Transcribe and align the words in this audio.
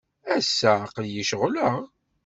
Ass-a, 0.35 0.71
aql-iyi 0.85 1.23
ceɣleɣ. 1.29 1.75